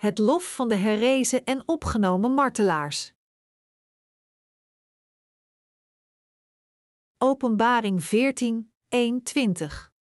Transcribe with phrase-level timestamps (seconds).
[0.00, 3.12] het lof van de herrezen en opgenomen martelaars.
[7.18, 9.92] Openbaring 14, 1, 20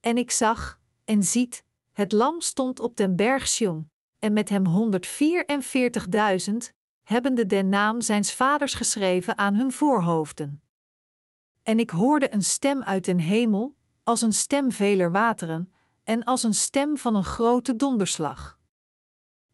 [0.00, 4.64] En ik zag, en ziet, het lam stond op den berg Sion, en met hem
[4.66, 4.70] 144.000,
[7.02, 10.62] hebbende den naam zijns vaders geschreven aan hun voorhoofden.
[11.62, 15.73] En ik hoorde een stem uit den hemel, als een stem veler wateren,
[16.04, 18.58] en als een stem van een grote donderslag.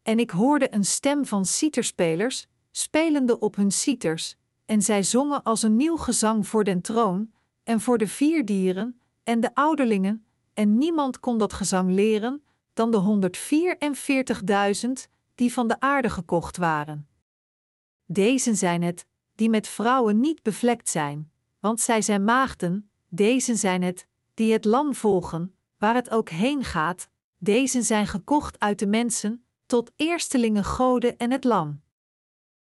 [0.03, 5.63] En ik hoorde een stem van citerspelers, spelende op hun citers, en zij zongen als
[5.63, 7.33] een nieuw gezang voor den troon,
[7.63, 12.43] en voor de vier dieren, en de ouderlingen, en niemand kon dat gezang leren,
[12.73, 13.31] dan de
[14.87, 14.91] 144.000
[15.35, 17.09] die van de aarde gekocht waren.
[18.07, 23.83] Deze zijn het, die met vrouwen niet bevlekt zijn, want zij zijn maagden, deze zijn
[23.83, 27.09] het, die het lam volgen, waar het ook heen gaat,
[27.39, 31.83] deze zijn gekocht uit de mensen, tot eerstelingen goden en het lam.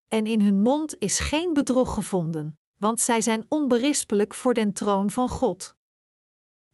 [0.07, 5.09] En in hun mond is geen bedrog gevonden, want zij zijn onberispelijk voor den troon
[5.09, 5.75] van God.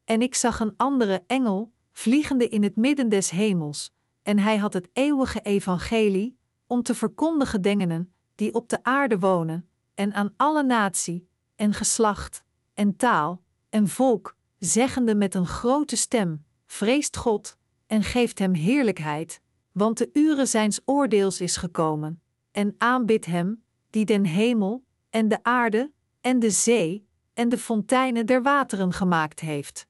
[0.03, 4.73] En ik zag een andere engel, vliegende in het midden des hemels, en hij had
[4.73, 6.37] het eeuwige evangelie,
[6.67, 12.43] om te verkondigen dengenen, die op de aarde wonen, en aan alle natie, en geslacht,
[12.73, 19.41] en taal, en volk, zeggende met een grote stem: Vreest God, en geeft hem heerlijkheid,
[19.71, 25.43] want de uren zijns oordeels is gekomen, en aanbid hem, die den hemel, en de
[25.43, 29.87] aarde, en de zee, en de fonteinen der wateren gemaakt heeft.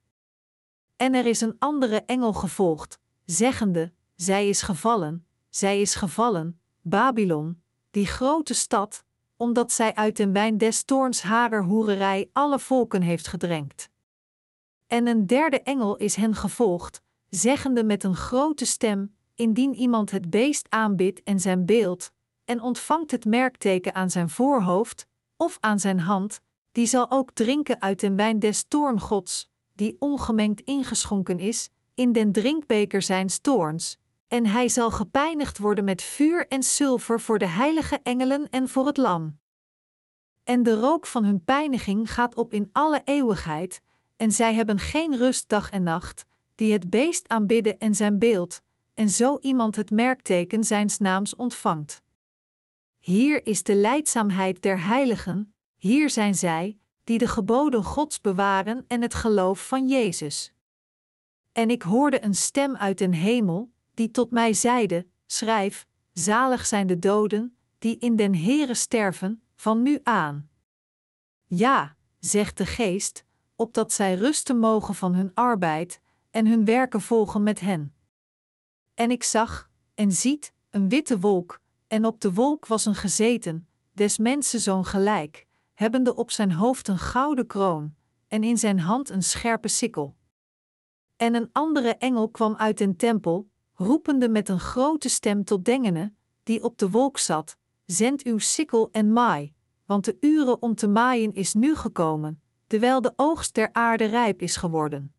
[0.95, 7.61] En er is een andere engel gevolgd, zeggende: Zij is gevallen, zij is gevallen, Babylon,
[7.89, 9.03] die grote stad,
[9.37, 13.90] omdat zij uit den wijn des toorns harer hoererij alle volken heeft gedrenkt.
[14.91, 20.29] En een derde engel is hen gevolgd, zeggende met een grote stem: Indien iemand het
[20.29, 22.11] beest aanbidt en zijn beeld,
[22.45, 25.07] en ontvangt het merkteken aan zijn voorhoofd
[25.37, 26.41] of aan zijn hand,
[26.71, 32.31] die zal ook drinken uit den wijn des toorngods, die ongemengd ingeschonken is, in den
[32.31, 33.97] drinkbeker zijn toorns,
[34.27, 38.85] en hij zal gepijnigd worden met vuur en zilver voor de heilige engelen en voor
[38.85, 39.39] het lam.
[40.43, 43.81] En de rook van hun pijniging gaat op in alle eeuwigheid,
[44.21, 48.61] en zij hebben geen rust dag en nacht, die het beest aanbidden en zijn beeld,
[48.93, 52.01] en zo iemand het merkteken zijns naams ontvangt.
[52.99, 59.01] Hier is de leidzaamheid der heiligen, hier zijn zij, die de geboden Gods bewaren en
[59.01, 60.53] het geloof van Jezus.
[61.51, 66.87] En ik hoorde een stem uit den hemel, die tot mij zeide: Schrijf, zalig zijn
[66.87, 70.49] de doden, die in den Heere sterven, van nu aan.
[71.45, 73.25] Ja, zegt de Geest,
[73.61, 77.93] opdat zij rusten mogen van hun arbeid, en hun werken volgen met hen.
[78.93, 83.67] En ik zag, en ziet, een witte wolk, en op de wolk was een gezeten,
[83.91, 87.95] des mensen zoon gelijk, hebbende op zijn hoofd een gouden kroon,
[88.27, 90.15] en in zijn hand een scherpe sikkel.
[91.15, 96.13] En een andere engel kwam uit den tempel, roepende met een grote stem tot Dengene,
[96.43, 99.53] die op de wolk zat: Zend uw sikkel en maai,
[99.85, 102.41] want de uren om te maaien is nu gekomen,
[102.71, 105.13] terwijl de oogst der aarde rijp is geworden.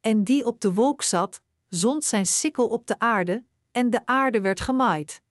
[0.00, 4.40] En die op de wolk zat, zond zijn sikkel op de aarde, en de aarde
[4.40, 5.22] werd gemaaid.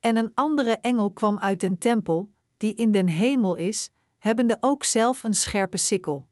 [0.00, 4.84] En een andere engel kwam uit den tempel, die in den hemel is, hebbende ook
[4.84, 6.26] zelf een scherpe sikkel.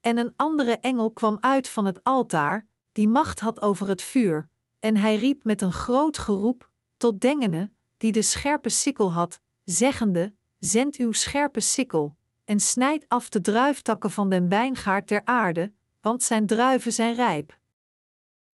[0.00, 4.48] En een andere engel kwam uit van het altaar, die macht had over het vuur,
[4.78, 10.34] en hij riep met een groot geroep tot Dengene, die de scherpe sikkel had, zeggende:
[10.58, 16.22] Zend uw scherpe sikkel, en snijd af de druiftakken van den wijngaard der aarde, want
[16.22, 17.58] zijn druiven zijn rijp.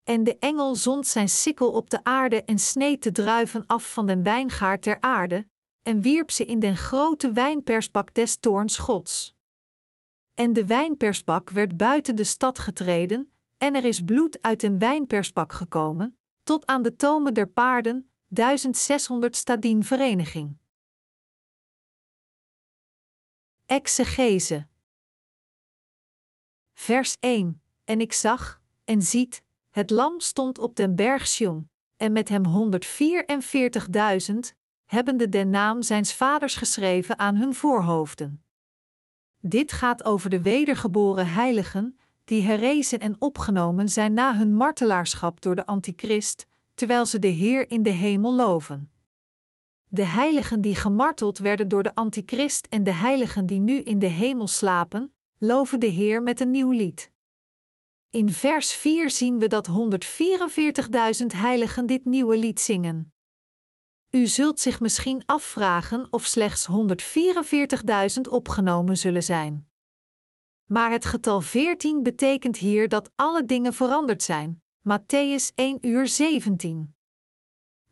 [0.04, 4.06] En de engel zond zijn sikkel op de aarde en sneed de druiven af van
[4.06, 5.46] den wijngaard der aarde,
[5.82, 9.34] en wierp ze in den grote wijnpersbak des toorns Gods.
[10.34, 15.52] En de wijnpersbak werd buiten de stad getreden, en er is bloed uit den wijnpersbak
[15.52, 20.59] gekomen, tot aan de tomen der paarden, 1600 stadien vereniging.
[23.70, 24.66] Exegese.
[26.72, 27.62] Vers 1.
[27.84, 32.42] En ik zag, en ziet, het lam stond op den berg Sion, en met hem
[32.46, 34.34] 144.000,
[34.84, 38.44] hebbende den naam zijns vaders geschreven aan hun voorhoofden.
[39.40, 45.54] Dit gaat over de wedergeboren heiligen, die herrezen en opgenomen zijn na hun martelaarschap door
[45.54, 48.90] de Antichrist, terwijl ze de Heer in de hemel loven.
[49.92, 54.06] De heiligen die gemarteld werden door de Antichrist en de heiligen die nu in de
[54.06, 57.12] hemel slapen, loven de Heer met een nieuw lied.
[58.10, 59.68] In vers 4 zien we dat
[61.20, 63.12] 144.000 heiligen dit nieuwe lied zingen.
[64.10, 69.70] U zult zich misschien afvragen of slechts 144.000 opgenomen zullen zijn.
[70.64, 74.62] Maar het getal 14 betekent hier dat alle dingen veranderd zijn.
[74.88, 76.94] Matthäus 1 uur 17.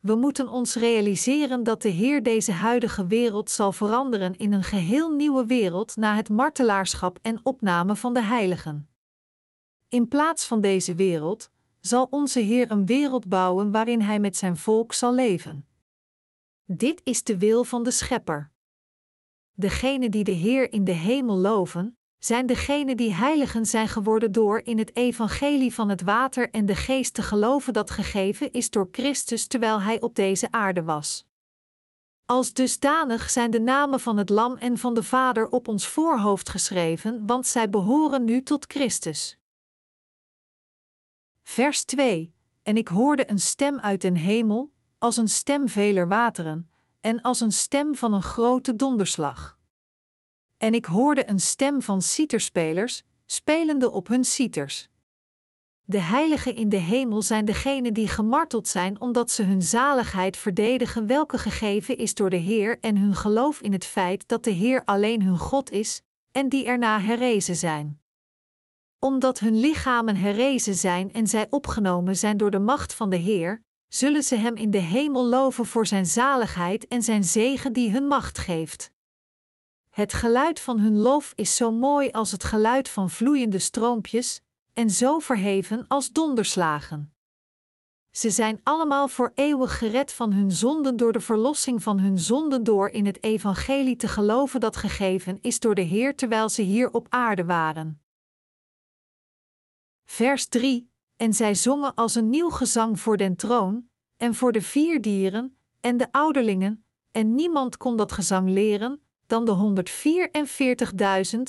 [0.01, 5.11] We moeten ons realiseren dat de Heer deze huidige wereld zal veranderen in een geheel
[5.11, 8.89] nieuwe wereld na het martelaarschap en opname van de heiligen.
[9.89, 11.51] In plaats van deze wereld
[11.81, 15.67] zal onze Heer een wereld bouwen waarin Hij met zijn volk zal leven.
[16.65, 18.51] Dit is de wil van de Schepper.
[19.53, 24.61] Degenen die de Heer in de hemel loven, zijn degenen die heiligen zijn geworden door
[24.65, 28.89] in het evangelie van het water en de geest te geloven dat gegeven is door
[28.93, 31.27] Christus terwijl hij op deze aarde was.
[32.25, 36.49] Als dusdanig zijn de namen van het Lam en van de Vader op ons voorhoofd
[36.49, 39.39] geschreven, want zij behoren nu tot Christus.
[41.43, 46.71] Vers 2: En ik hoorde een stem uit den hemel, als een stem veler wateren,
[47.01, 49.58] en als een stem van een grote donderslag.
[50.59, 54.89] En ik hoorde een stem van citerspelers, spelende op hun citers.
[55.85, 61.07] De heiligen in de hemel zijn degenen die gemarteld zijn omdat ze hun zaligheid verdedigen,
[61.07, 64.83] welke gegeven is door de Heer, en hun geloof in het feit dat de Heer
[64.85, 66.03] alleen hun God is,
[66.33, 68.01] en die erna herrezen zijn.
[68.99, 73.63] Omdat hun lichamen herrezen zijn en zij opgenomen zijn door de macht van de Heer,
[73.89, 78.07] zullen ze Hem in de hemel loven voor Zijn zaligheid en Zijn zegen die hun
[78.07, 78.91] macht geeft.
[79.99, 84.41] Het geluid van hun lof is zo mooi als het geluid van vloeiende stroompjes,
[84.73, 87.15] en zo verheven als donderslagen.
[88.11, 92.65] Ze zijn allemaal voor eeuwig gered van hun zonden door de verlossing van hun zonden
[92.65, 96.91] door in het evangelie te geloven dat gegeven is door de Heer terwijl ze hier
[96.91, 98.03] op aarde waren.
[100.05, 104.63] Vers 3: En zij zongen als een nieuw gezang voor den troon, en voor de
[104.63, 109.85] vier dieren, en de ouderlingen, en niemand kon dat gezang leren, dan de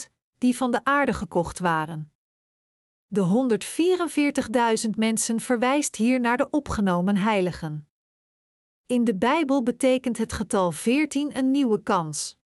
[0.08, 2.12] 144.000 die van de aarde gekocht waren.
[3.08, 3.58] De
[4.84, 7.90] 144.000 mensen verwijst hier naar de opgenomen heiligen.
[8.86, 12.38] In de Bijbel betekent het getal 14 een nieuwe kans.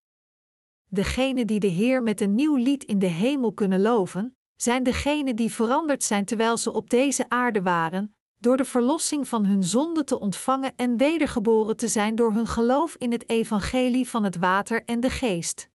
[0.85, 5.35] Degenen die de Heer met een nieuw lied in de hemel kunnen loven, zijn degenen
[5.35, 10.03] die veranderd zijn terwijl ze op deze aarde waren, door de verlossing van hun zonde
[10.03, 14.83] te ontvangen en wedergeboren te zijn door hun geloof in het evangelie van het water
[14.85, 15.69] en de geest.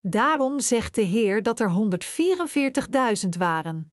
[0.00, 1.70] Daarom zegt de Heer dat er
[3.24, 3.92] 144.000 waren.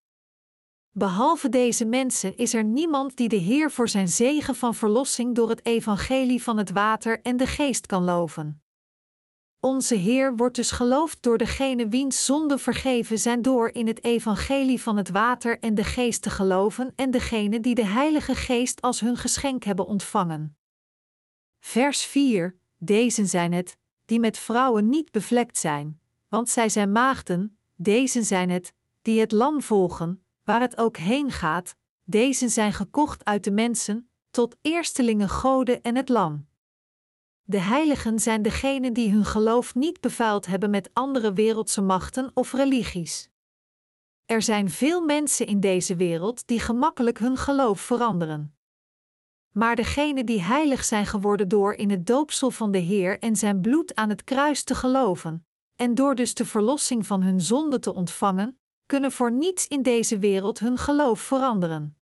[0.92, 5.50] Behalve deze mensen is er niemand die de Heer voor zijn zegen van verlossing door
[5.50, 8.64] het evangelie van het water en de geest kan loven.
[9.62, 14.82] Onze Heer wordt dus geloofd door degene wiens zonden vergeven zijn door in het evangelie
[14.82, 19.00] van het water en de geest te geloven en degene die de Heilige Geest als
[19.00, 20.58] hun geschenk hebben ontvangen.
[21.60, 27.58] Vers 4: Deze zijn het, die met vrouwen niet bevlekt zijn, want zij zijn maagden,
[27.76, 33.26] deze zijn het, die het lam volgen, waar het ook heen gaat, deze zijn gekocht
[33.26, 36.50] uit de mensen, tot eerstelingen goden en het lam.
[37.52, 42.54] De heiligen zijn degenen die hun geloof niet bevuild hebben met andere wereldse machten of
[42.54, 43.30] religies.
[44.26, 48.56] Er zijn veel mensen in deze wereld die gemakkelijk hun geloof veranderen.
[49.52, 53.62] Maar degenen die heilig zijn geworden door in het doopsel van de Heer en zijn
[53.62, 57.94] bloed aan het kruis te geloven, en door dus de verlossing van hun zonde te
[57.94, 61.98] ontvangen, kunnen voor niets in deze wereld hun geloof veranderen.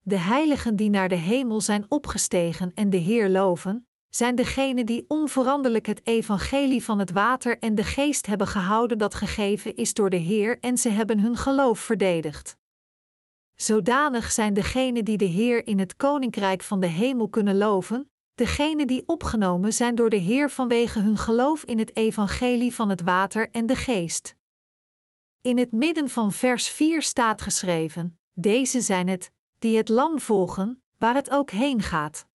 [0.00, 5.04] De heiligen die naar de hemel zijn opgestegen en de Heer loven, zijn degenen die
[5.08, 10.10] onveranderlijk het evangelie van het water en de geest hebben gehouden dat gegeven is door
[10.10, 12.56] de Heer en ze hebben hun geloof verdedigd.
[13.54, 18.86] Zodanig zijn degenen die de Heer in het koninkrijk van de hemel kunnen loven, degenen
[18.86, 23.50] die opgenomen zijn door de Heer vanwege hun geloof in het evangelie van het water
[23.50, 24.36] en de geest.
[25.40, 30.82] In het midden van vers 4 staat geschreven: Deze zijn het, die het lam volgen,
[30.98, 32.28] waar het ook heen gaat.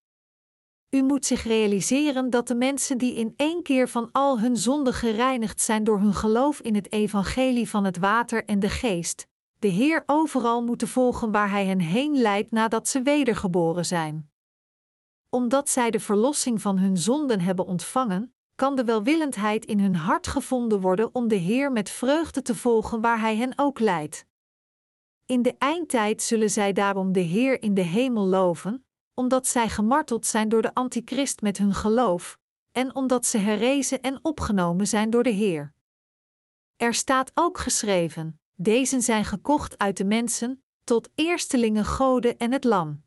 [0.95, 4.93] U moet zich realiseren dat de mensen die in één keer van al hun zonden
[4.93, 9.27] gereinigd zijn door hun geloof in het evangelie van het water en de geest,
[9.59, 14.31] de Heer overal moeten volgen waar Hij hen heen leidt nadat ze wedergeboren zijn.
[15.31, 20.27] Omdat zij de verlossing van hun zonden hebben ontvangen, kan de welwillendheid in hun hart
[20.27, 24.27] gevonden worden om de Heer met vreugde te volgen waar Hij hen ook leidt.
[25.27, 28.85] In de eindtijd zullen zij daarom de Heer in de hemel loven,
[29.15, 32.39] omdat zij gemarteld zijn door de antichrist met hun geloof,
[32.73, 35.75] en omdat ze herrezen en opgenomen zijn door de Heer.
[36.77, 42.65] Er staat ook geschreven: Deze zijn gekocht uit de mensen, tot eerstelingen goden en het
[42.65, 43.03] lam.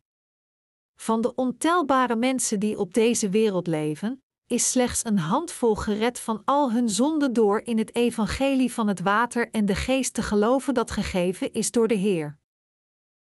[0.96, 6.42] Van de ontelbare mensen die op deze wereld leven, is slechts een handvol gered van
[6.46, 10.74] al hun zonden door in het evangelie van het water en de geest te geloven
[10.74, 12.40] dat gegeven is door de Heer.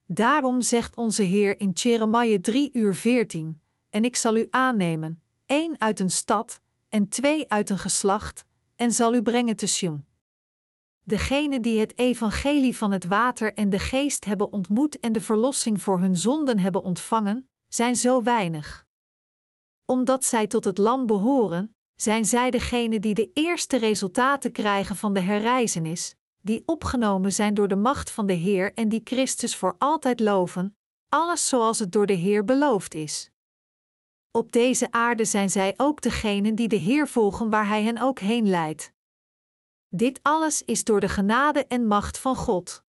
[0.06, 3.60] Daarom zegt onze Heer in Jeremiah 3 uur 14,
[3.90, 8.44] en ik zal u aannemen, één uit een stad, en twee uit een geslacht,
[8.76, 10.04] en zal u brengen te Sion.
[11.02, 15.82] Degenen die het evangelie van het water en de geest hebben ontmoet en de verlossing
[15.82, 18.86] voor hun zonden hebben ontvangen, zijn zo weinig.
[19.84, 25.14] Omdat zij tot het lam behoren, zijn zij degenen die de eerste resultaten krijgen van
[25.14, 29.74] de herreizenis, die opgenomen zijn door de macht van de Heer en die Christus voor
[29.78, 30.76] altijd loven,
[31.08, 33.30] alles zoals het door de Heer beloofd is.
[34.30, 38.18] Op deze aarde zijn zij ook degenen die de Heer volgen waar Hij hen ook
[38.18, 38.92] heen leidt.
[39.88, 42.84] Dit alles is door de genade en macht van God.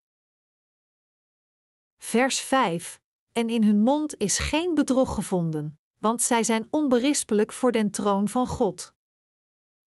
[1.97, 7.71] Vers 5 en in hun mond is geen bedrog gevonden, want zij zijn onberispelijk voor
[7.71, 8.95] den troon van God.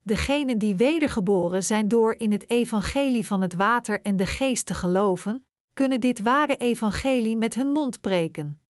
[0.03, 4.75] Degenen die wedergeboren zijn door in het evangelie van het water en de geest te
[4.75, 8.61] geloven, kunnen dit ware evangelie met hun mond preken.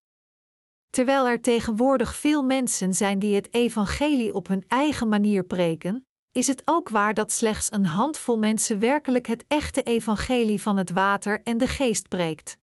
[0.91, 6.47] Terwijl er tegenwoordig veel mensen zijn die het evangelie op hun eigen manier preken, is
[6.47, 11.43] het ook waar dat slechts een handvol mensen werkelijk het echte evangelie van het water
[11.43, 12.59] en de geest preekt.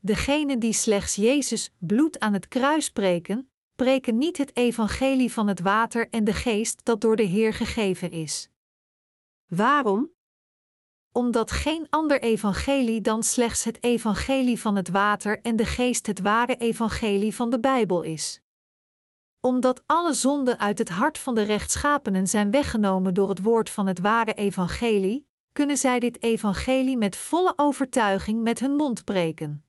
[0.00, 5.60] Degenen die slechts Jezus bloed aan het kruis preken, preken niet het evangelie van het
[5.60, 8.48] water en de geest dat door de Heer gegeven is.
[9.46, 10.12] Waarom?
[11.12, 16.20] Omdat geen ander evangelie dan slechts het evangelie van het water en de geest het
[16.20, 18.40] ware evangelie van de Bijbel is.
[19.40, 23.86] Omdat alle zonden uit het hart van de rechtschapenen zijn weggenomen door het woord van
[23.86, 29.64] het ware evangelie, kunnen zij dit evangelie met volle overtuiging met hun mond preken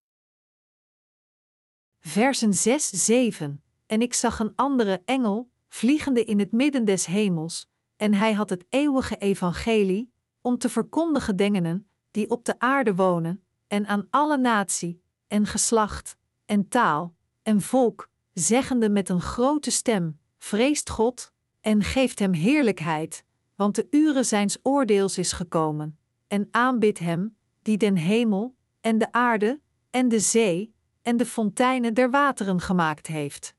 [2.05, 3.64] versen 6, 7.
[3.85, 8.49] En ik zag een andere engel, vliegende in het midden des hemels, en hij had
[8.49, 10.11] het eeuwige evangelie,
[10.41, 16.17] om te verkondigen dengenen, die op de aarde wonen, en aan alle natie, en geslacht,
[16.45, 23.23] en taal, en volk, zeggende met een grote stem: Vreest God, en geeft hem heerlijkheid,
[23.55, 29.11] want de uren zijns oordeels is gekomen, en aanbid hem, die den hemel, en de
[29.11, 33.54] aarde, en de zee, en de fonteinen der wateren gemaakt heeft.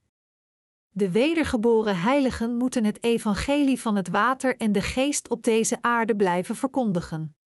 [0.97, 6.17] De wedergeboren heiligen moeten het evangelie van het water en de geest op deze aarde
[6.17, 7.37] blijven verkondigen.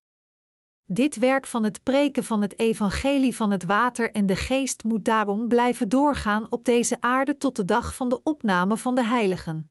[0.84, 5.04] Dit werk van het preken van het evangelie van het water en de geest moet
[5.04, 9.70] daarom blijven doorgaan op deze aarde tot de dag van de opname van de heiligen.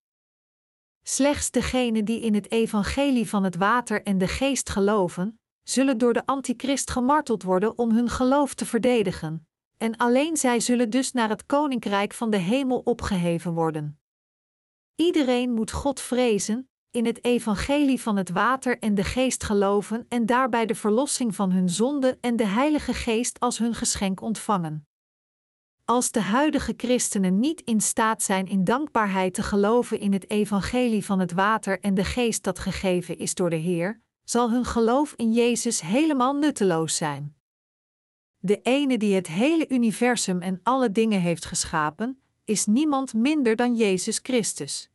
[1.03, 6.13] Slechts degenen die in het evangelie van het water en de geest geloven, zullen door
[6.13, 9.48] de antichrist gemarteld worden om hun geloof te verdedigen
[9.79, 13.99] en alleen zij zullen dus naar het koninkrijk van de hemel opgeheven worden.
[14.95, 20.25] Iedereen moet God vrezen, in het evangelie van het water en de geest geloven en
[20.25, 24.87] daarbij de verlossing van hun zonde en de Heilige Geest als hun geschenk ontvangen.
[25.85, 31.05] Als de huidige christenen niet in staat zijn in dankbaarheid te geloven in het evangelie
[31.05, 35.13] van het water en de geest dat gegeven is door de Heer, zal hun geloof
[35.15, 37.38] in Jezus helemaal nutteloos zijn.
[38.41, 43.75] De ene die het hele universum en alle dingen heeft geschapen, is niemand minder dan
[43.75, 44.89] Jezus Christus.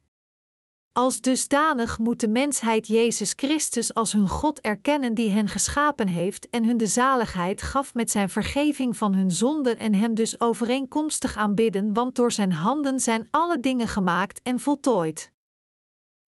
[0.92, 6.50] Als dusdanig moet de mensheid Jezus Christus als hun God erkennen die hen geschapen heeft
[6.50, 11.36] en hun de zaligheid gaf met zijn vergeving van hun zonden en hem dus overeenkomstig
[11.36, 15.32] aanbidden, want door zijn handen zijn alle dingen gemaakt en voltooid.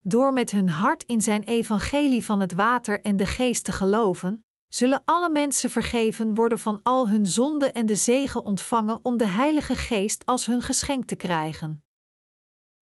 [0.01, 4.45] Door met hun hart in zijn evangelie van het water en de geest te geloven,
[4.77, 9.27] zullen alle mensen vergeven worden van al hun zonden en de zegen ontvangen om de
[9.27, 11.85] Heilige Geest als hun geschenk te krijgen.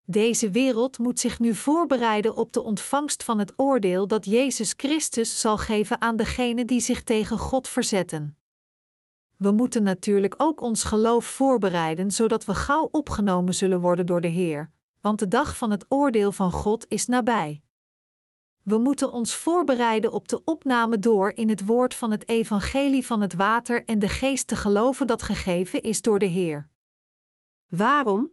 [0.04, 5.40] Deze wereld moet zich nu voorbereiden op de ontvangst van het oordeel dat Jezus Christus
[5.40, 8.38] zal geven aan degenen die zich tegen God verzetten.
[9.36, 14.28] We moeten natuurlijk ook ons geloof voorbereiden zodat we gauw opgenomen zullen worden door de
[14.28, 14.70] Heer,
[15.00, 17.63] want de dag van het oordeel van God is nabij.
[18.64, 23.21] We moeten ons voorbereiden op de opname door in het woord van het evangelie van
[23.21, 26.68] het water en de geest te geloven dat gegeven is door de Heer.
[27.68, 28.33] Waarom?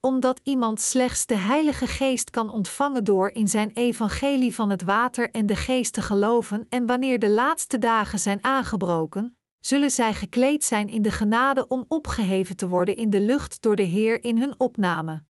[0.00, 5.30] Omdat iemand slechts de Heilige Geest kan ontvangen door in zijn evangelie van het water
[5.30, 10.64] en de geest te geloven en wanneer de laatste dagen zijn aangebroken, zullen zij gekleed
[10.64, 14.38] zijn in de genade om opgeheven te worden in de lucht door de Heer in
[14.38, 15.24] hun opname.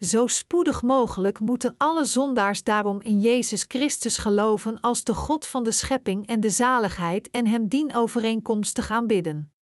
[0.00, 5.64] Zo spoedig mogelijk moeten alle zondaars daarom in Jezus Christus geloven als de God van
[5.64, 9.52] de schepping en de zaligheid en Hem dienovereenkomstig aanbidden.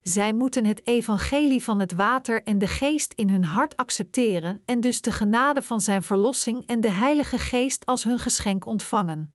[0.00, 4.80] Zij moeten het evangelie van het water en de geest in hun hart accepteren en
[4.80, 9.34] dus de genade van Zijn verlossing en de Heilige Geest als hun geschenk ontvangen.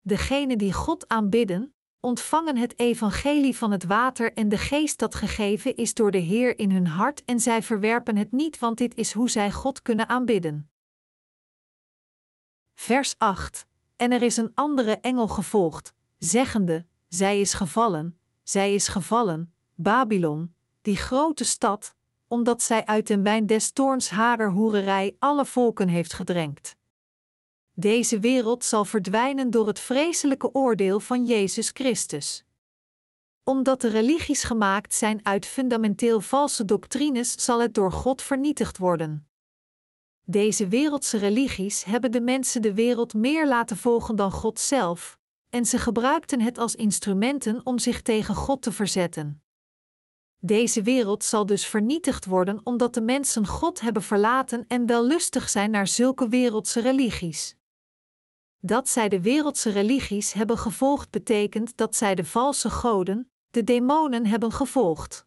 [0.00, 1.73] Degenen die God aanbidden,
[2.04, 6.58] ontvangen het evangelie van het water en de geest dat gegeven is door de Heer
[6.58, 10.08] in hun hart en zij verwerpen het niet, want dit is hoe zij God kunnen
[10.08, 10.70] aanbidden.
[12.74, 13.66] Vers 8.
[13.96, 20.54] En er is een andere engel gevolgd, zeggende: Zij is gevallen, zij is gevallen, Babylon,
[20.82, 21.94] die grote stad,
[22.28, 26.76] omdat zij uit den wijn des toorns harer hoererij alle volken heeft gedrenkt.
[27.76, 32.44] Deze wereld zal verdwijnen door het vreselijke oordeel van Jezus Christus.
[33.44, 39.28] Omdat de religies gemaakt zijn uit fundamenteel valse doctrines, zal het door God vernietigd worden.
[40.24, 45.18] Deze wereldse religies hebben de mensen de wereld meer laten volgen dan God zelf,
[45.50, 49.42] en ze gebruikten het als instrumenten om zich tegen God te verzetten.
[50.38, 55.70] Deze wereld zal dus vernietigd worden omdat de mensen God hebben verlaten en wellustig zijn
[55.70, 57.56] naar zulke wereldse religies.
[58.66, 64.26] Dat zij de wereldse religies hebben gevolgd betekent dat zij de valse goden, de demonen,
[64.26, 65.26] hebben gevolgd.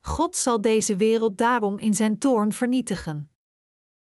[0.00, 3.30] God zal deze wereld daarom in zijn toorn vernietigen.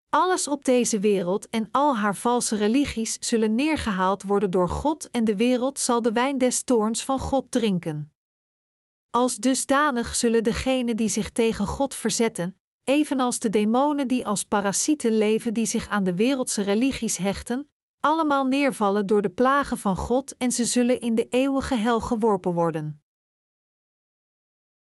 [0.09, 5.25] Alles op deze wereld en al haar valse religies zullen neergehaald worden door God en
[5.25, 8.12] de wereld zal de wijn des toorns van God drinken.
[9.11, 15.19] Als dusdanig zullen degenen die zich tegen God verzetten, evenals de demonen die als parasieten
[15.19, 20.37] leven die zich aan de wereldse religies hechten, allemaal neervallen door de plagen van God
[20.37, 23.02] en ze zullen in de eeuwige hel geworpen worden.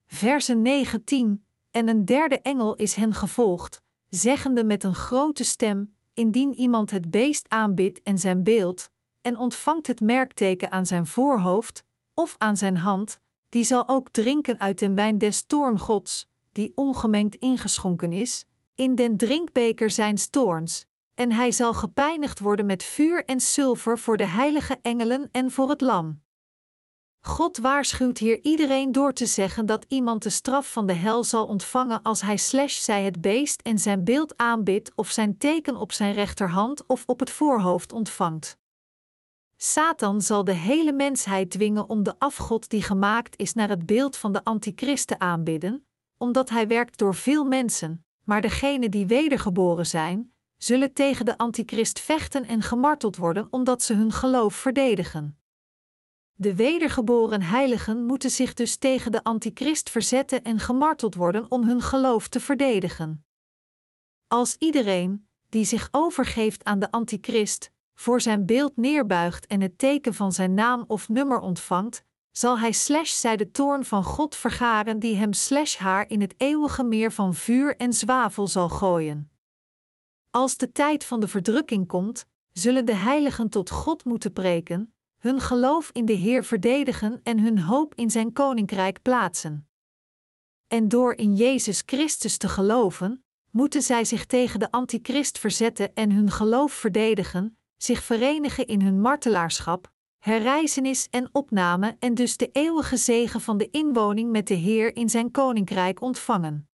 [0.07, 6.53] Versen 19 En een derde engel is hen gevolgd, zeggende met een grote stem: Indien
[6.53, 8.89] iemand het beest aanbidt en zijn beeld,
[9.21, 14.59] en ontvangt het merkteken aan zijn voorhoofd of aan zijn hand, die zal ook drinken
[14.59, 20.85] uit den wijn des toorngods, die ongemengd ingeschonken is, in den drinkbeker zijn toorns,
[21.21, 25.69] en hij zal gepijnigd worden met vuur en zilver voor de heilige engelen en voor
[25.69, 26.21] het lam.
[27.19, 31.45] God waarschuwt hier iedereen door te zeggen dat iemand de straf van de hel zal
[31.45, 35.91] ontvangen als hij slash zij het beest en zijn beeld aanbidt of zijn teken op
[35.91, 38.57] zijn rechterhand of op het voorhoofd ontvangt.
[39.57, 44.17] Satan zal de hele mensheid dwingen om de afgod die gemaakt is naar het beeld
[44.17, 49.85] van de antichrist te aanbidden, omdat hij werkt door veel mensen, maar degenen die wedergeboren
[49.85, 50.31] zijn,
[50.63, 55.39] zullen tegen de antichrist vechten en gemarteld worden omdat ze hun geloof verdedigen.
[56.33, 61.81] De wedergeboren heiligen moeten zich dus tegen de antichrist verzetten en gemarteld worden om hun
[61.81, 63.25] geloof te verdedigen.
[64.27, 70.13] Als iedereen, die zich overgeeft aan de antichrist, voor zijn beeld neerbuigt en het teken
[70.13, 74.99] van zijn naam of nummer ontvangt, zal hij slash zij de toorn van God vergaren
[74.99, 79.30] die hem slash haar in het eeuwige meer van vuur en zwavel zal gooien.
[80.31, 85.39] Als de tijd van de verdrukking komt, zullen de heiligen tot God moeten preken, hun
[85.39, 89.69] geloof in de Heer verdedigen en hun hoop in zijn koninkrijk plaatsen.
[90.67, 96.11] En door in Jezus Christus te geloven, moeten zij zich tegen de antichrist verzetten en
[96.11, 102.97] hun geloof verdedigen, zich verenigen in hun martelaarschap, herrijzenis en opname en dus de eeuwige
[102.97, 106.69] zegen van de inwoning met de Heer in zijn koninkrijk ontvangen.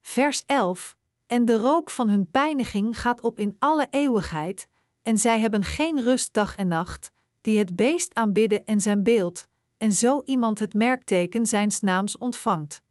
[0.00, 0.98] Vers 11
[1.30, 4.68] en de rook van hun pijniging gaat op in alle eeuwigheid,
[5.02, 9.46] en zij hebben geen rust dag en nacht, die het beest aanbidden en zijn beeld,
[9.76, 12.82] en zo iemand het merkteken zijns naams ontvangt.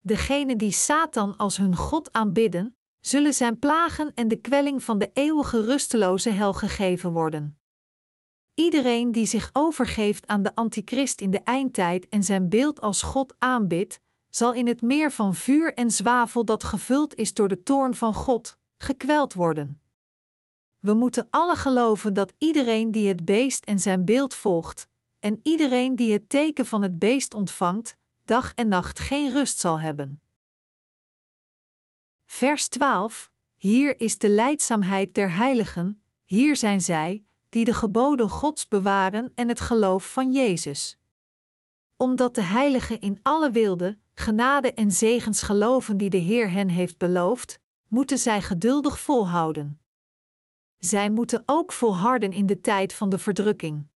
[0.00, 5.10] Degenen die Satan als hun God aanbidden, zullen zijn plagen en de kwelling van de
[5.12, 7.58] eeuwige rusteloze hel gegeven worden.
[8.54, 13.34] Iedereen die zich overgeeft aan de antichrist in de eindtijd en zijn beeld als God
[13.38, 14.00] aanbidt,
[14.34, 18.14] zal in het meer van vuur en zwavel dat gevuld is door de toorn van
[18.14, 19.80] God, gekweld worden.
[20.78, 25.96] We moeten alle geloven dat iedereen die het beest en zijn beeld volgt, en iedereen
[25.96, 30.20] die het teken van het beest ontvangt, dag en nacht geen rust zal hebben.
[32.24, 38.68] Vers 12: Hier is de leidzaamheid der heiligen, hier zijn zij, die de geboden Gods
[38.68, 40.98] bewaren en het geloof van Jezus.
[41.96, 46.98] Omdat de heiligen in alle wilde, genade en zegens geloven die de Heer hen heeft
[46.98, 49.80] beloofd, moeten zij geduldig volhouden.
[50.78, 53.86] Zij moeten ook volharden in de tijd van de verdrukking.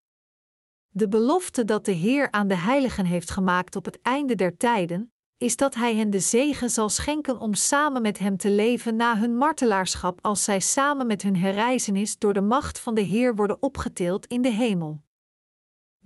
[0.89, 5.13] De belofte dat de Heer aan de heiligen heeft gemaakt op het einde der tijden,
[5.37, 9.19] is dat Hij hen de zegen zal schenken om samen met Hem te leven na
[9.19, 13.63] hun martelaarschap als zij samen met hun herreizenis door de macht van de Heer worden
[13.63, 15.05] opgetild in de hemel.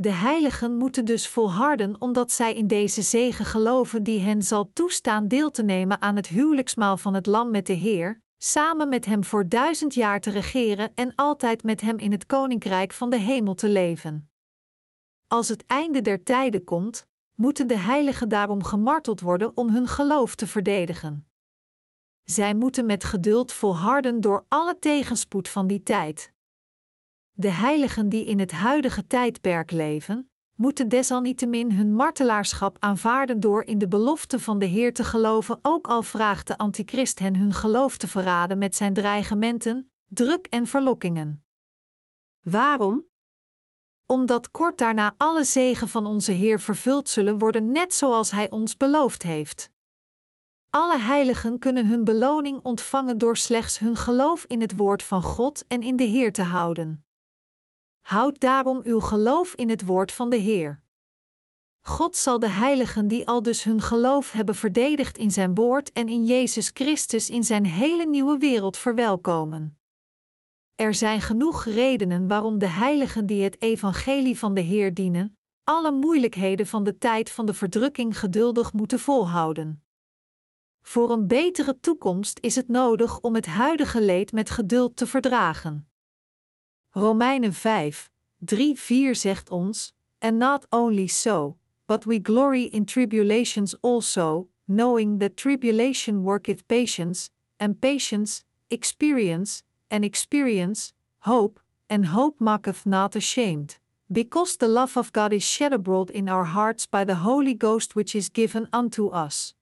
[0.00, 5.28] De heiligen moeten dus volharden omdat zij in deze zegen geloven die hen zal toestaan
[5.28, 9.24] deel te nemen aan het huwelijksmaal van het Lam met de Heer, samen met Hem
[9.24, 13.54] voor duizend jaar te regeren en altijd met Hem in het koninkrijk van de hemel
[13.54, 14.30] te leven.
[15.26, 20.34] Als het einde der tijden komt, moeten de heiligen daarom gemarteld worden om hun geloof
[20.34, 21.28] te verdedigen.
[22.22, 26.32] Zij moeten met geduld volharden door alle tegenspoed van die tijd.
[27.40, 33.78] De heiligen die in het huidige tijdperk leven, moeten desalniettemin hun martelaarschap aanvaarden door in
[33.78, 37.96] de belofte van de Heer te geloven, ook al vraagt de antichrist hen hun geloof
[37.96, 41.44] te verraden met zijn dreigementen, druk en verlokkingen.
[42.40, 43.06] Waarom?
[44.06, 48.76] Omdat kort daarna alle zegen van onze Heer vervuld zullen worden, net zoals Hij ons
[48.76, 49.70] beloofd heeft.
[50.70, 55.64] Alle heiligen kunnen hun beloning ontvangen door slechts hun geloof in het woord van God
[55.68, 57.04] en in de Heer te houden.
[58.10, 60.80] Houd daarom uw geloof in het woord van de Heer.
[61.80, 66.08] God zal de heiligen die al dus hun geloof hebben verdedigd in zijn woord en
[66.08, 69.78] in Jezus Christus in zijn hele nieuwe wereld verwelkomen.
[70.74, 75.92] Er zijn genoeg redenen waarom de heiligen die het evangelie van de Heer dienen, alle
[75.92, 79.84] moeilijkheden van de tijd van de verdrukking geduldig moeten volhouden.
[80.82, 85.89] Voor een betere toekomst is het nodig om het huidige leed met geduld te verdragen.
[86.92, 88.10] Romeinen 5,
[88.44, 95.18] 3, 4 zegt ons: And not only so, but we glory in tribulations also, knowing
[95.18, 103.78] that tribulation worketh patience, and patience, experience, and experience, hope, and hope maketh not ashamed.
[104.06, 107.94] Because the love of God is shed abroad in our hearts by the Holy Ghost
[107.94, 109.54] which is given unto us.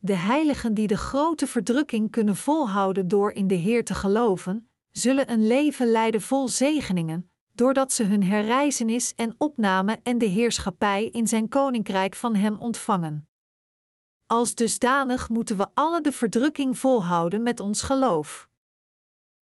[0.00, 4.67] De heiligen die de grote verdrukking kunnen volhouden door in de Heer te geloven,
[4.98, 11.04] zullen een leven leiden vol zegeningen, doordat ze hun herreizenis en opname en de heerschappij
[11.04, 13.28] in zijn koninkrijk van Hem ontvangen.
[14.26, 18.48] Als dusdanig moeten we alle de verdrukking volhouden met ons geloof.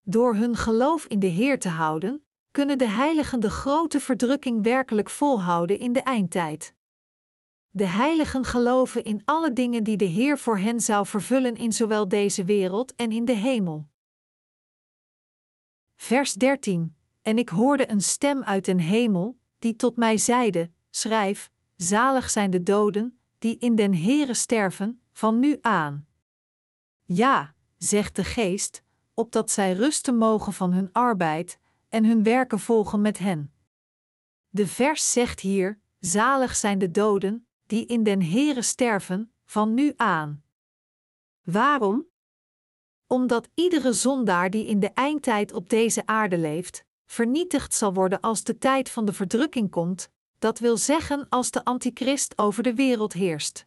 [0.03, 5.11] Door hun geloof in de Heer te houden, kunnen de heiligen de grote verdrukking werkelijk
[5.11, 6.75] volhouden in de eindtijd.
[7.69, 12.09] De heiligen geloven in alle dingen die de Heer voor hen zou vervullen in zowel
[12.09, 13.87] deze wereld en in de hemel.
[15.97, 16.97] Vers 13.
[17.23, 22.51] En ik hoorde een stem uit den hemel, die tot mij zeide: Schrijf, zalig zijn
[22.51, 26.07] de doden, die in den Heere sterven, van nu aan.
[27.03, 28.83] Ja, zegt de geest,
[29.15, 33.53] opdat zij rusten mogen van hun arbeid en hun werken volgen met hen.
[34.49, 39.93] De vers zegt hier: Zalig zijn de doden, die in den Heere sterven, van nu
[39.97, 40.45] aan.
[41.43, 42.07] Waarom?
[43.07, 48.45] Omdat iedere zondaar die in de eindtijd op deze aarde leeft, vernietigd zal worden als
[48.45, 53.12] de tijd van de verdrukking komt, dat wil zeggen als de antichrist over de wereld
[53.12, 53.66] heerst.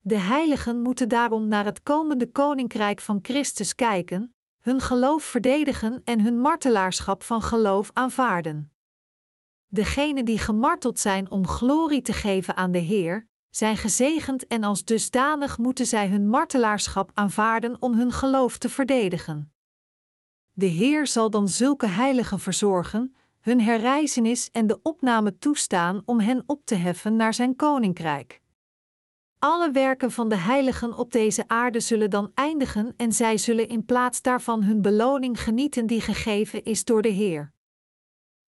[0.00, 6.20] De heiligen moeten daarom naar het komende koninkrijk van Christus kijken, hun geloof verdedigen en
[6.20, 8.72] hun martelaarschap van geloof aanvaarden.
[9.66, 14.84] Degenen die gemarteld zijn om glorie te geven aan de Heer, zijn gezegend en als
[14.84, 19.52] dusdanig moeten zij hun martelaarschap aanvaarden om hun geloof te verdedigen.
[20.52, 26.42] De Heer zal dan zulke heiligen verzorgen, hun herreizenis en de opname toestaan om hen
[26.46, 28.40] op te heffen naar zijn koninkrijk.
[29.38, 33.84] Alle werken van de heiligen op deze aarde zullen dan eindigen en zij zullen in
[33.84, 37.53] plaats daarvan hun beloning genieten die gegeven is door de Heer.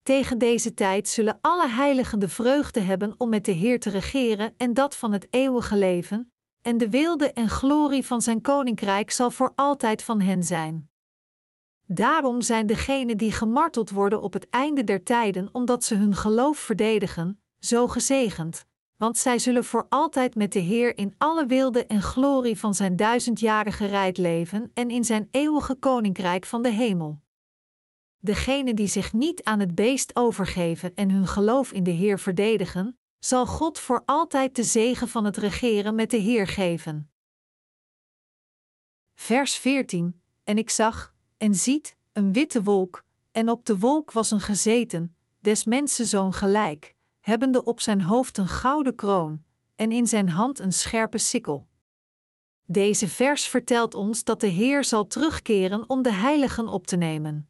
[0.06, 4.54] Tegen deze tijd zullen alle heiligen de vreugde hebben om met de Heer te regeren
[4.58, 9.32] en dat van het eeuwige leven, en de wilde en glorie van zijn koninkrijk zal
[9.32, 10.90] voor altijd van hen zijn.
[11.86, 16.58] Daarom zijn degenen die gemarteld worden op het einde der tijden omdat ze hun geloof
[16.58, 18.66] verdedigen, zo gezegend,
[18.98, 22.96] want zij zullen voor altijd met de Heer in alle wilde en glorie van zijn
[22.96, 27.24] duizendjarige rijd leven en in zijn eeuwige koninkrijk van de hemel.
[28.26, 32.98] Degenen die zich niet aan het beest overgeven en hun geloof in de Heer verdedigen,
[33.20, 37.12] zal God voor altijd de zegen van het regeren met de Heer geven.
[39.14, 44.32] Vers 14: En ik zag, en ziet, een witte wolk, en op de wolk was
[44.32, 49.44] een gezeten, des mensen zoon gelijk, hebbende op zijn hoofd een gouden kroon,
[49.76, 51.68] en in zijn hand een scherpe sikkel.
[52.66, 57.50] Deze vers vertelt ons dat de Heer zal terugkeren om de heiligen op te nemen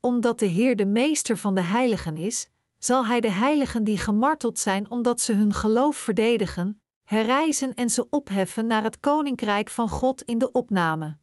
[0.00, 4.58] omdat de Heer de meester van de heiligen is, zal Hij de heiligen die gemarteld
[4.58, 10.22] zijn omdat ze hun geloof verdedigen, herrijzen en ze opheffen naar het koninkrijk van God
[10.22, 11.18] in de opname.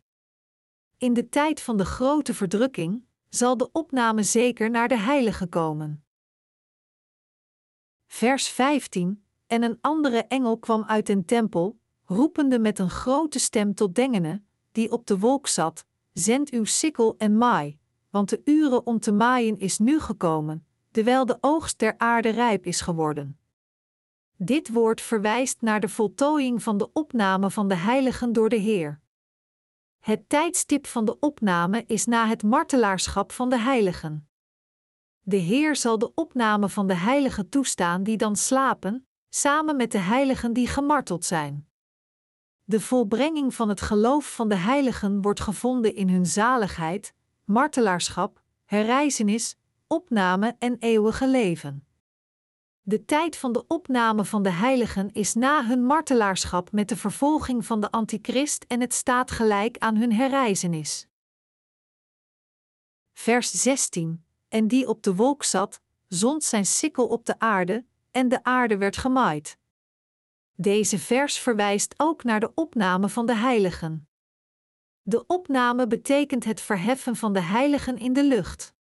[0.98, 6.06] In de tijd van de grote verdrukking zal de opname zeker naar de heilige komen.
[8.08, 13.74] Vers 15: En een andere engel kwam uit den tempel, roepende met een grote stem
[13.74, 17.80] tot Dengene, die op de wolk zat: Zend uw sikkel en maai,
[18.16, 22.66] want de uren om te maaien is nu gekomen, terwijl de oogst der aarde rijp
[22.66, 23.40] is geworden.
[24.38, 29.02] Dit woord verwijst naar de voltooiing van de opname van de heiligen door de Heer.
[30.00, 34.30] Het tijdstip van de opname is na het martelaarschap van de heiligen.
[35.22, 39.98] De Heer zal de opname van de heiligen toestaan die dan slapen, samen met de
[39.98, 41.68] heiligen die gemarteld zijn.
[42.64, 47.15] De volbrenging van het geloof van de heiligen wordt gevonden in hun zaligheid,
[47.46, 49.56] martelaarschap, herrijzenis,
[49.88, 51.88] opname en eeuwige leven.
[52.82, 57.66] De tijd van de opname van de heiligen is na hun martelaarschap met de vervolging
[57.66, 61.08] van de antichrist en het staat gelijk aan hun herrijzenis.
[63.14, 68.30] Vers 16 En die op de wolk zat, zond zijn sikkel op de aarde, en
[68.30, 69.58] de aarde werd gemaaid.
[70.56, 74.08] Deze vers verwijst ook naar de opname van de heiligen.
[75.08, 78.74] De opname betekent het verheffen van de heiligen in de lucht.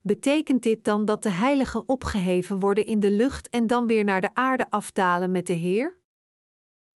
[0.00, 4.20] Betekent dit dan dat de heiligen opgeheven worden in de lucht en dan weer naar
[4.20, 5.98] de aarde afdalen met de Heer?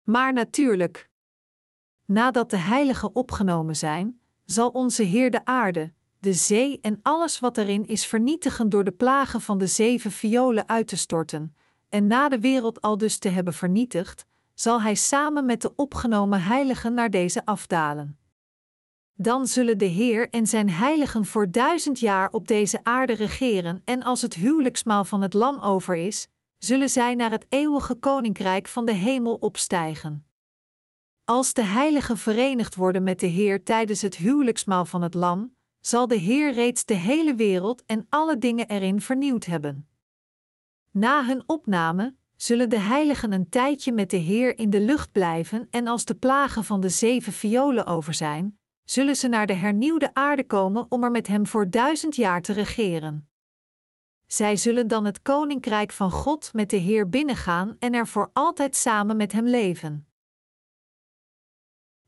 [0.03, 1.09] Maar natuurlijk.
[2.05, 7.57] Nadat de heiligen opgenomen zijn, zal onze Heer de aarde, de zee en alles wat
[7.57, 11.55] erin is vernietigen door de plagen van de zeven violen uit te storten,
[11.89, 16.41] en na de wereld al dus te hebben vernietigd, zal Hij samen met de opgenomen
[16.41, 18.18] heiligen naar deze afdalen
[19.21, 24.03] dan zullen de Heer en zijn heiligen voor duizend jaar op deze aarde regeren, en
[24.03, 26.27] als het huwelijksmaal van het Lam over is,
[26.57, 30.25] zullen zij naar het eeuwige koninkrijk van de hemel opstijgen.
[31.25, 36.07] Als de heiligen verenigd worden met de Heer tijdens het huwelijksmaal van het Lam, zal
[36.07, 39.87] de Heer reeds de hele wereld en alle dingen erin vernieuwd hebben.
[40.91, 45.67] Na hun opname zullen de heiligen een tijdje met de Heer in de lucht blijven
[45.69, 48.58] en als de plagen van de zeven violen over zijn,
[48.89, 52.53] zullen ze naar de hernieuwde aarde komen om er met hem voor duizend jaar te
[52.53, 53.29] regeren.
[54.27, 58.75] Zij zullen dan het koninkrijk van God met de Heer binnengaan en er voor altijd
[58.75, 60.07] samen met hem leven.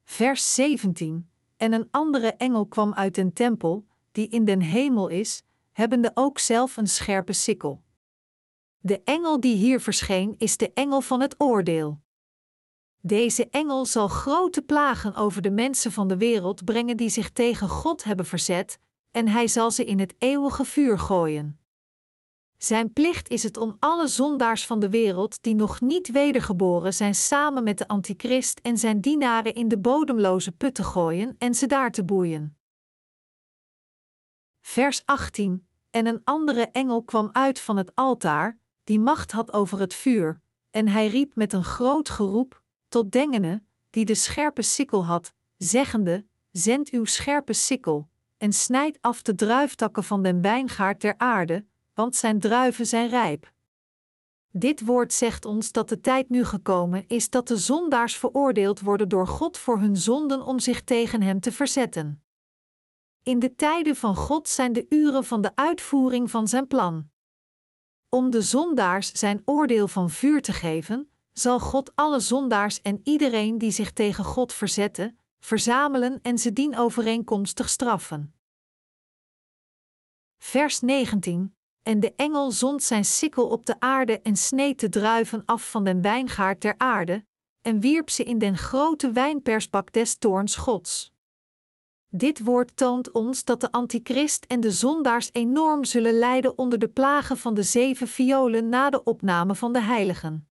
[0.04, 5.44] Vers 17: En een andere engel kwam uit den tempel, die in den hemel is,
[5.72, 7.84] hebbende ook zelf een scherpe sikkel.
[8.78, 12.01] De engel die hier verscheen is de engel van het oordeel.
[13.02, 17.70] Deze engel zal grote plagen over de mensen van de wereld brengen die zich tegen
[17.70, 18.80] God hebben verzet,
[19.12, 21.60] en hij zal ze in het eeuwige vuur gooien.
[22.58, 27.16] Zijn plicht is het om alle zondaars van de wereld die nog niet wedergeboren zijn
[27.16, 31.68] samen met de antichrist en zijn dienaren in de bodemloze put te gooien en ze
[31.68, 32.58] daar te boeien.
[34.62, 39.80] Vers 18 En een andere engel kwam uit van het altaar, die macht had over
[39.80, 42.61] het vuur, en hij riep met een groot geroep,
[42.92, 49.22] tot Dengene, die de scherpe sikkel had, zeggende: Zend uw scherpe sikkel, en snijd af
[49.22, 53.52] de druiftakken van den wijngaard der aarde, want zijn druiven zijn rijp.
[54.52, 59.10] Dit woord zegt ons dat de tijd nu gekomen is dat de zondaars veroordeeld worden
[59.10, 62.24] door God voor hun zonden om zich tegen Hem te verzetten.
[63.24, 67.10] In de tijden van God zijn de uren van de uitvoering van Zijn plan.
[68.10, 73.58] Om de zondaars zijn oordeel van vuur te geven, zal God alle zondaars en iedereen
[73.58, 78.34] die zich tegen God verzetten, verzamelen en ze dien overeenkomstig straffen.
[80.38, 85.46] Vers 19 En de engel zond zijn sikkel op de aarde en sneed de druiven
[85.46, 87.26] af van den wijngaard der aarde,
[87.62, 91.14] en wierp ze in den grote wijnpersbak des toorns Gods.
[92.08, 96.88] Dit woord toont ons dat de antichrist en de zondaars enorm zullen lijden onder de
[96.88, 100.51] plagen van de zeven violen na de opname van de heiligen.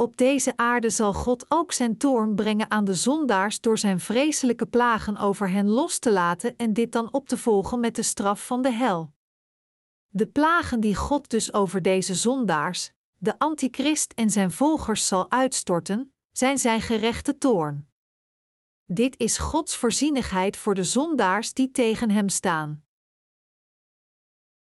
[0.00, 4.66] Op deze aarde zal God ook zijn toorn brengen aan de zondaars door zijn vreselijke
[4.66, 8.46] plagen over hen los te laten en dit dan op te volgen met de straf
[8.46, 9.12] van de hel.
[10.08, 16.14] De plagen die God dus over deze zondaars, de antichrist en zijn volgers zal uitstorten,
[16.32, 17.88] zijn zijn gerechte toorn.
[18.84, 22.84] Dit is Gods voorzienigheid voor de zondaars die tegen hem staan.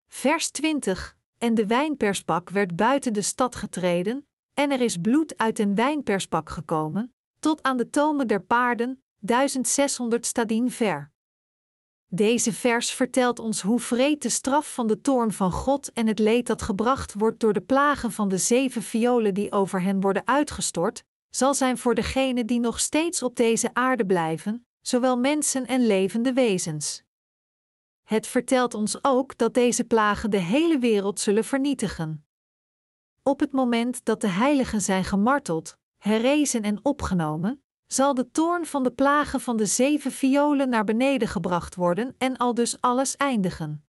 [0.07, 5.59] Vers 20 En de wijnpersbak werd buiten de stad getreden, en er is bloed uit
[5.59, 11.11] een wijnperspak gekomen, tot aan de tomen der paarden, 1600 stadien ver.
[12.07, 16.19] Deze vers vertelt ons hoe vreed de straf van de toorn van God en het
[16.19, 20.27] leed dat gebracht wordt door de plagen van de zeven violen die over hen worden
[20.27, 25.85] uitgestort, zal zijn voor degenen die nog steeds op deze aarde blijven, zowel mensen en
[25.85, 27.03] levende wezens.
[28.03, 32.25] Het vertelt ons ook dat deze plagen de hele wereld zullen vernietigen.
[33.23, 38.83] Op het moment dat de heiligen zijn gemarteld, herrezen en opgenomen, zal de toorn van
[38.83, 43.85] de plagen van de zeven violen naar beneden gebracht worden en al dus alles eindigen.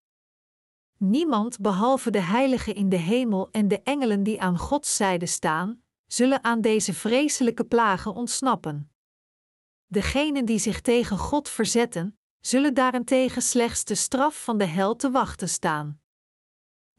[0.99, 5.83] Niemand behalve de heiligen in de hemel en de engelen die aan Gods zijde staan,
[6.07, 8.91] zullen aan deze vreselijke plagen ontsnappen.
[9.87, 15.11] Degenen die zich tegen God verzetten, zullen daarentegen slechts de straf van de hel te
[15.11, 16.02] wachten staan.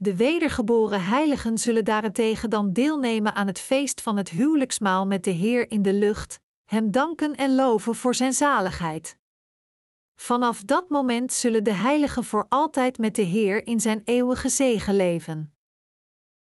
[0.03, 5.31] De wedergeboren heiligen zullen daarentegen dan deelnemen aan het feest van het huwelijksmaal met de
[5.31, 9.17] Heer in de lucht, Hem danken en loven voor Zijn zaligheid.
[10.15, 14.95] Vanaf dat moment zullen de heiligen voor altijd met de Heer in Zijn eeuwige zegen
[14.95, 15.52] leven.